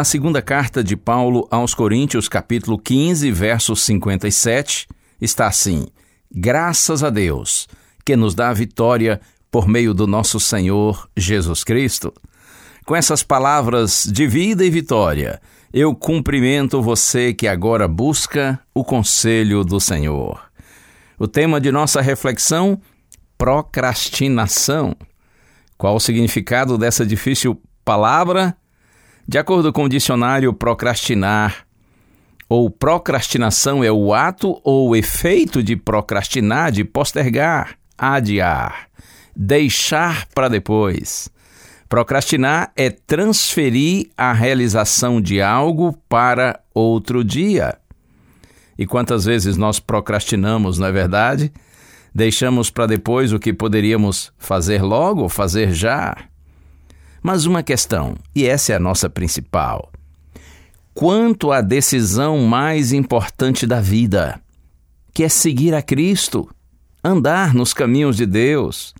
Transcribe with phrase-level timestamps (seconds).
[0.00, 4.88] Na segunda carta de Paulo aos Coríntios, capítulo 15, verso 57,
[5.20, 5.88] está assim:
[6.34, 7.68] Graças a Deus,
[8.02, 9.20] que nos dá a vitória
[9.50, 12.14] por meio do nosso Senhor Jesus Cristo.
[12.86, 15.38] Com essas palavras de vida e vitória,
[15.70, 20.40] eu cumprimento você que agora busca o conselho do Senhor.
[21.18, 22.80] O tema de nossa reflexão:
[23.36, 24.96] procrastinação.
[25.76, 28.56] Qual o significado dessa difícil palavra?
[29.30, 31.64] De acordo com o dicionário, procrastinar
[32.48, 38.88] ou procrastinação é o ato ou o efeito de procrastinar, de postergar, adiar,
[39.36, 41.30] deixar para depois.
[41.88, 47.78] Procrastinar é transferir a realização de algo para outro dia.
[48.76, 51.52] E quantas vezes nós procrastinamos, não é verdade?
[52.12, 56.16] Deixamos para depois o que poderíamos fazer logo, fazer já.
[57.22, 59.90] Mas uma questão, e essa é a nossa principal:
[60.94, 64.40] quanto à decisão mais importante da vida,
[65.12, 66.48] que é seguir a Cristo,
[67.04, 68.94] andar nos caminhos de Deus,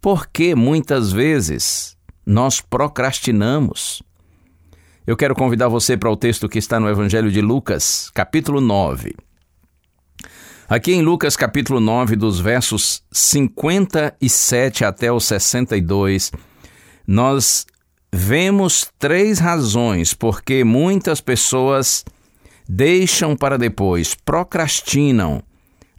[0.00, 4.02] porque muitas vezes nós procrastinamos.
[5.06, 9.14] Eu quero convidar você para o texto que está no Evangelho de Lucas, capítulo 9.
[10.68, 16.30] Aqui em Lucas, capítulo 9, dos versos 57 até o 62,
[17.06, 17.66] nós
[18.12, 22.04] vemos três razões porque muitas pessoas
[22.68, 25.42] deixam para depois, procrastinam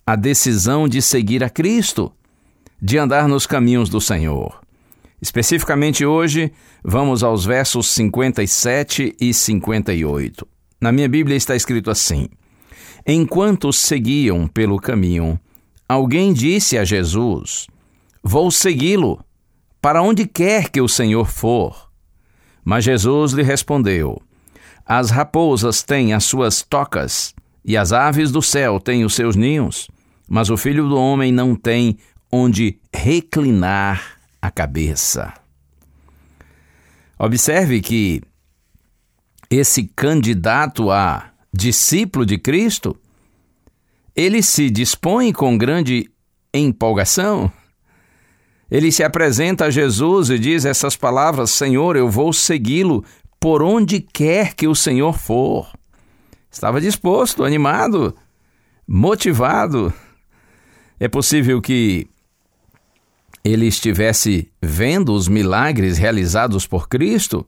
[0.06, 2.12] a decisão de seguir a Cristo,
[2.82, 4.60] de andar nos caminhos do Senhor.
[5.22, 6.52] Especificamente hoje,
[6.84, 10.48] vamos aos versos 57 e 58.
[10.82, 12.28] Na minha Bíblia está escrito assim:
[13.06, 15.40] Enquanto seguiam pelo caminho,
[15.88, 17.68] alguém disse a Jesus:
[18.24, 19.24] Vou segui-lo
[19.81, 21.90] para onde quer que o Senhor for.
[22.64, 24.22] Mas Jesus lhe respondeu:
[24.86, 27.34] As raposas têm as suas tocas,
[27.66, 29.90] e as aves do céu têm os seus ninhos,
[30.30, 31.97] mas o filho do homem não tem
[32.31, 35.34] onde reclinar a cabeça.
[37.18, 38.22] Observe que
[39.50, 42.96] esse candidato a discípulo de Cristo,
[44.16, 46.09] ele se dispõe com grande
[46.53, 47.52] empolgação
[48.72, 53.04] ele se apresenta a Jesus e diz essas palavras: Senhor, eu vou segui-lo
[53.38, 55.70] por onde quer que o Senhor for.
[56.50, 58.16] Estava disposto, animado,
[58.88, 59.94] motivado.
[60.98, 62.08] É possível que
[63.44, 67.46] ele estivesse vendo os milagres realizados por Cristo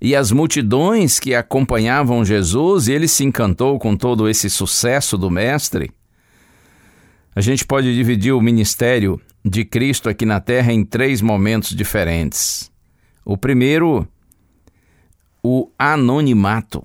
[0.00, 5.28] e as multidões que acompanhavam Jesus e ele se encantou com todo esse sucesso do
[5.28, 5.90] Mestre.
[7.34, 12.70] A gente pode dividir o ministério de Cristo aqui na Terra em três momentos diferentes.
[13.24, 14.06] O primeiro,
[15.42, 16.84] o anonimato.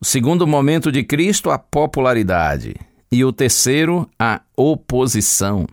[0.00, 2.74] O segundo momento de Cristo, a popularidade.
[3.10, 5.66] E o terceiro, a oposição.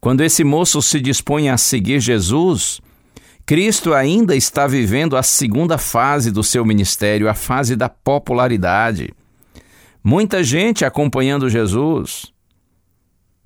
[0.00, 2.80] Quando esse moço se dispõe a seguir Jesus,
[3.46, 9.14] Cristo ainda está vivendo a segunda fase do seu ministério, a fase da popularidade.
[10.02, 12.33] Muita gente acompanhando Jesus,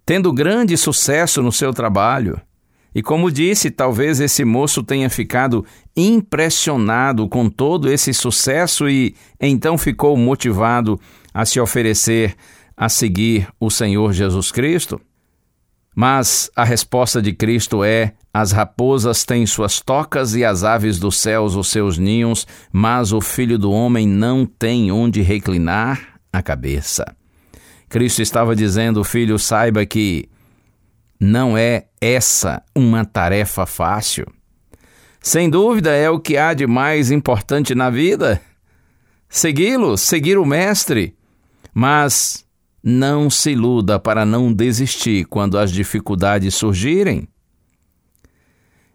[0.09, 2.41] tendo grande sucesso no seu trabalho.
[2.95, 9.77] E como disse, talvez esse moço tenha ficado impressionado com todo esse sucesso e então
[9.77, 10.99] ficou motivado
[11.35, 12.35] a se oferecer
[12.75, 14.99] a seguir o Senhor Jesus Cristo?
[15.95, 21.19] Mas a resposta de Cristo é: as raposas têm suas tocas e as aves dos
[21.19, 27.15] céus os seus ninhos, mas o filho do homem não tem onde reclinar a cabeça.
[27.89, 30.29] Cristo estava dizendo, filho, saiba que
[31.19, 34.27] não é essa uma tarefa fácil.
[35.21, 38.41] Sem dúvida é o que há de mais importante na vida.
[39.29, 41.15] Segui-lo, seguir o Mestre.
[41.75, 42.47] Mas
[42.83, 47.29] não se iluda para não desistir quando as dificuldades surgirem.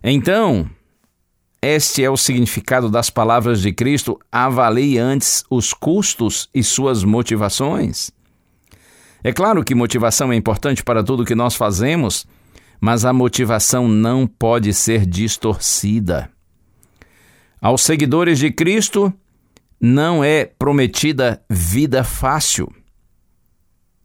[0.04, 0.69] Então,
[1.62, 4.19] este é o significado das palavras de Cristo.
[4.31, 8.12] Avalie antes os custos e suas motivações.
[9.24, 12.28] É claro que motivação é importante para tudo que nós fazemos,
[12.81, 16.30] mas a motivação não pode ser distorcida.
[17.62, 19.14] Aos seguidores de Cristo
[19.80, 22.70] não é prometida vida fácil.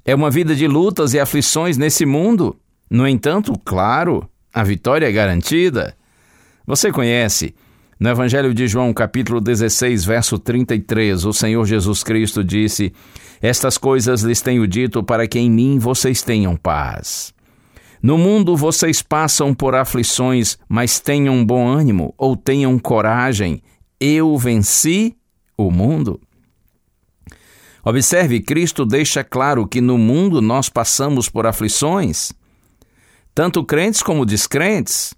[0.05, 2.57] É uma vida de lutas e aflições nesse mundo.
[2.89, 5.97] No entanto, claro, a vitória é garantida.
[6.65, 7.55] Você conhece
[7.99, 12.93] no Evangelho de João, capítulo 16, verso 33, o Senhor Jesus Cristo disse:
[13.43, 17.35] Estas coisas lhes tenho dito para que em mim vocês tenham paz.
[18.01, 23.61] No mundo vocês passam por aflições, mas tenham bom ânimo ou tenham coragem.
[23.99, 25.17] Eu venci
[25.57, 26.21] o mundo.
[27.85, 32.33] Observe, Cristo deixa claro que no mundo nós passamos por aflições,
[33.35, 35.18] tanto crentes como descrentes.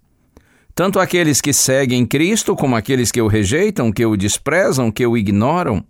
[0.80, 5.14] Tanto aqueles que seguem Cristo como aqueles que o rejeitam, que o desprezam, que o
[5.14, 5.84] ignoram,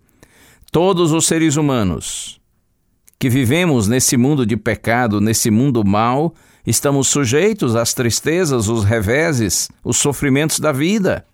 [0.69, 2.41] todos os seres humanos
[3.17, 6.35] que vivemos nesse mundo de pecado, nesse mundo mau,
[6.67, 11.25] estamos sujeitos às tristezas, os reveses, os sofrimentos da vida.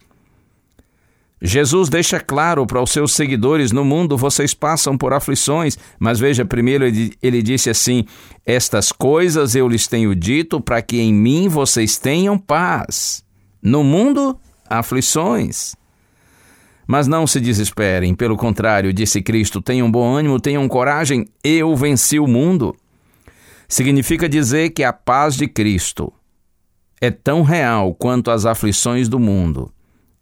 [1.42, 6.46] Jesus deixa claro para os seus seguidores: no mundo vocês passam por aflições, mas veja,
[6.46, 8.06] primeiro ele, ele disse assim:
[8.46, 13.26] Estas coisas eu lhes tenho dito para que em mim vocês tenham paz.
[13.62, 14.40] No mundo,
[14.70, 15.76] aflições.
[16.88, 22.18] Mas não se desesperem, pelo contrário, disse Cristo: tenham bom ânimo, tenham coragem, eu venci
[22.20, 22.76] o mundo.
[23.68, 26.14] Significa dizer que a paz de Cristo
[27.02, 29.72] é tão real quanto as aflições do mundo.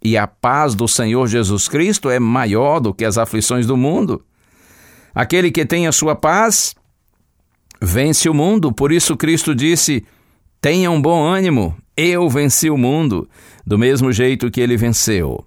[0.03, 4.23] E a paz do Senhor Jesus Cristo é maior do que as aflições do mundo.
[5.13, 6.75] Aquele que tem a sua paz
[7.81, 10.03] vence o mundo, por isso Cristo disse:
[10.59, 13.29] tenham bom ânimo, eu venci o mundo,
[13.65, 15.45] do mesmo jeito que ele venceu.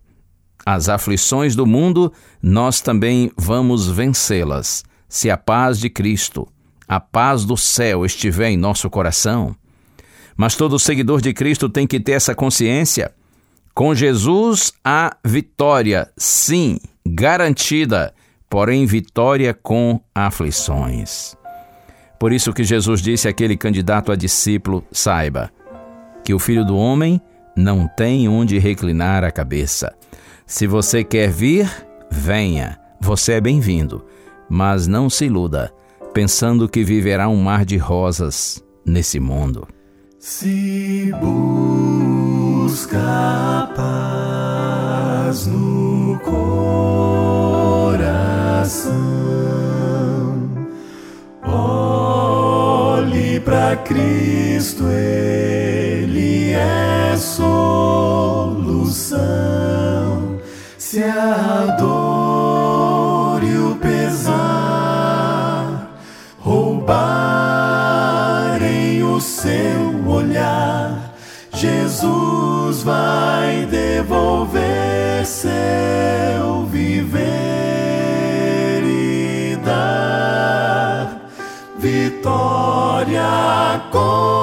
[0.65, 2.13] As aflições do mundo,
[2.43, 6.47] nós também vamos vencê-las, se a paz de Cristo,
[6.87, 9.55] a paz do céu estiver em nosso coração.
[10.37, 13.13] Mas todo seguidor de Cristo tem que ter essa consciência.
[13.75, 18.15] Com Jesus há vitória, sim, garantida,
[18.49, 21.37] porém vitória com aflições.
[22.19, 25.51] Por isso que Jesus disse àquele candidato a discípulo: saiba,
[26.29, 27.19] que o filho do homem
[27.57, 29.95] não tem onde reclinar a cabeça.
[30.47, 31.67] Se você quer vir,
[32.11, 34.05] venha, você é bem-vindo,
[34.47, 35.73] mas não se iluda,
[36.13, 39.67] pensando que viverá um mar de rosas nesse mundo.
[40.21, 41.11] Se
[42.69, 42.99] busca
[43.75, 48.03] paz no coração,
[51.43, 54.85] olhe para Cristo.
[54.91, 55.68] Ele
[56.53, 57.99] é solução.
[60.79, 64.39] Se a dor e o pesar
[66.39, 66.99] roubarem
[69.03, 71.15] o seu olhar,
[71.53, 77.23] Jesus vai devolver seu viver
[78.83, 81.31] e dar
[81.79, 83.23] vitória
[83.91, 84.38] completa.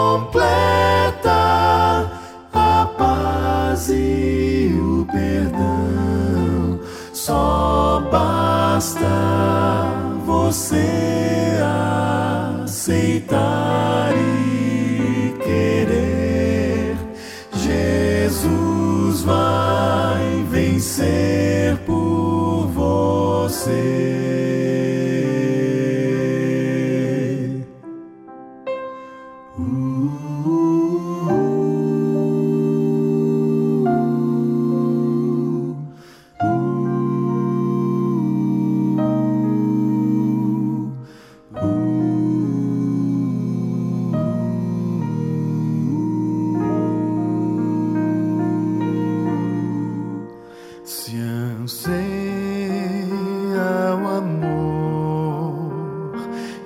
[50.86, 51.96] Se anseia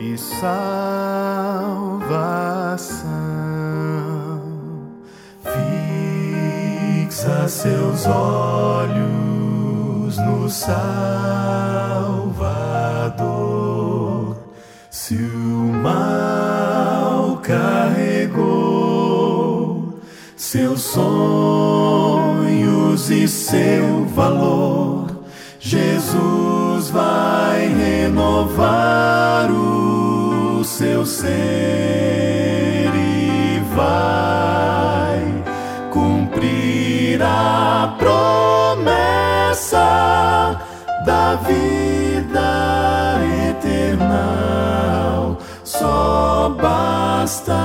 [0.01, 0.59] o salvação.
[7.05, 8.99] Fixa seus olhos
[10.17, 10.89] no Salvador.
[14.91, 18.59] Se o mal carregou
[20.35, 20.81] seus
[23.07, 25.07] e seu valor,
[25.59, 31.29] Jesus vai renovar o seu ser
[32.93, 35.43] e vai
[35.91, 39.77] cumprir a promessa
[41.05, 45.37] da vida eterna.
[45.63, 47.55] Só basta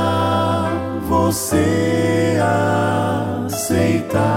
[1.08, 2.38] você
[3.46, 4.33] aceitar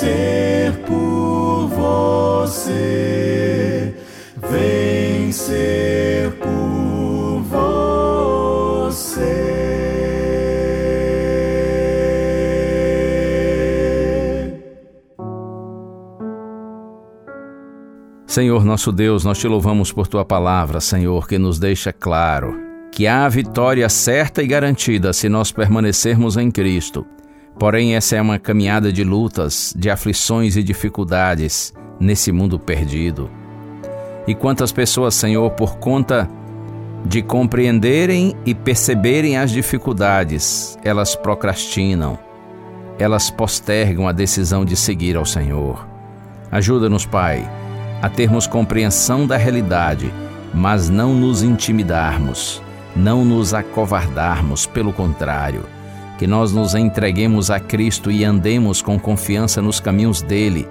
[0.00, 1.68] vencer por
[2.48, 2.84] você.
[4.50, 8.00] Vencer por você.
[18.26, 23.06] Senhor nosso Deus, nós te louvamos por tua palavra, Senhor, que nos deixa claro que
[23.06, 27.06] há vitória certa e garantida se nós permanecermos em Cristo.
[27.60, 33.30] Porém, essa é uma caminhada de lutas, de aflições e dificuldades nesse mundo perdido.
[34.26, 36.26] E quantas pessoas, Senhor, por conta
[37.04, 42.18] de compreenderem e perceberem as dificuldades, elas procrastinam,
[42.98, 45.86] elas postergam a decisão de seguir ao Senhor.
[46.50, 47.46] Ajuda-nos, Pai,
[48.00, 50.10] a termos compreensão da realidade,
[50.54, 52.62] mas não nos intimidarmos,
[52.96, 55.66] não nos acovardarmos, pelo contrário,
[56.20, 60.68] que nós nos entreguemos a Cristo e andemos com confiança nos caminhos dele,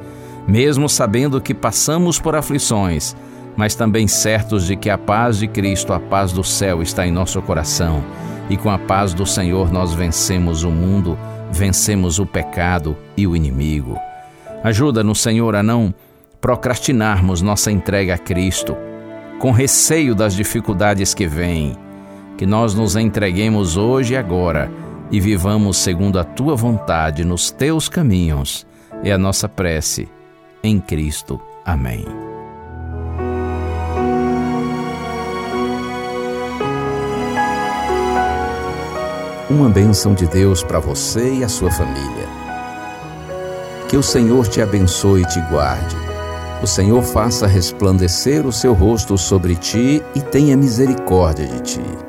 [0.47, 3.15] mesmo sabendo que passamos por aflições,
[3.57, 7.11] mas também certos de que a paz de Cristo, a paz do céu, está em
[7.11, 8.03] nosso coração,
[8.47, 11.17] e com a paz do Senhor nós vencemos o mundo,
[11.51, 13.97] vencemos o pecado e o inimigo.
[14.63, 15.91] Ajuda-nos, Senhor, a não
[16.39, 18.77] procrastinarmos nossa entrega a Cristo,
[19.39, 21.75] com receio das dificuldades que vêm,
[22.37, 24.69] que nós nos entreguemos hoje e agora
[25.11, 28.65] e vivamos segundo a tua vontade nos teus caminhos.
[29.03, 30.09] É a nossa prece
[30.63, 31.39] em Cristo.
[31.65, 32.05] Amém.
[39.49, 42.27] Uma bênção de Deus para você e a sua família.
[43.87, 45.95] Que o Senhor te abençoe e te guarde.
[46.61, 52.08] O Senhor faça resplandecer o seu rosto sobre ti e tenha misericórdia de ti.